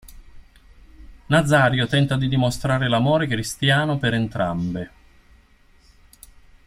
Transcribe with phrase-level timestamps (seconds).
[1.27, 4.91] Nazario tenta di dimostrare l'amore cristiano per entrambe.